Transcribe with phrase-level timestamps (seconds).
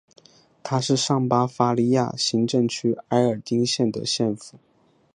[0.63, 4.55] 它是上巴伐利亚行政区埃尔丁县的县府。